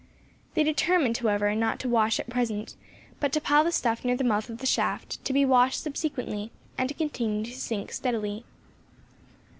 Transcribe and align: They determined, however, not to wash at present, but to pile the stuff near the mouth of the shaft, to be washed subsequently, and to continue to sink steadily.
They 0.55 0.63
determined, 0.63 1.19
however, 1.19 1.53
not 1.53 1.77
to 1.81 1.87
wash 1.87 2.19
at 2.19 2.27
present, 2.27 2.75
but 3.19 3.31
to 3.33 3.39
pile 3.39 3.63
the 3.63 3.71
stuff 3.71 4.03
near 4.03 4.17
the 4.17 4.23
mouth 4.23 4.49
of 4.49 4.57
the 4.57 4.65
shaft, 4.65 5.23
to 5.25 5.31
be 5.31 5.45
washed 5.45 5.83
subsequently, 5.83 6.49
and 6.75 6.89
to 6.89 6.95
continue 6.95 7.45
to 7.45 7.51
sink 7.53 7.91
steadily. 7.91 8.43